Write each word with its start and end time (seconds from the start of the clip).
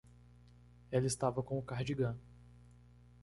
Ela 0.91 1.05
estava 1.05 1.43
com 1.43 1.59
o 1.59 1.61
cardigã. 1.61 2.17